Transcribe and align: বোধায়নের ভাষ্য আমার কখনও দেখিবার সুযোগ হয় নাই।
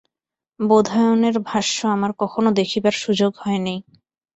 বোধায়নের 0.59 1.35
ভাষ্য 1.41 1.77
আমার 1.87 2.11
কখনও 2.19 2.51
দেখিবার 2.51 2.95
সুযোগ 3.03 3.31
হয় 3.37 3.61
নাই। 3.61 3.77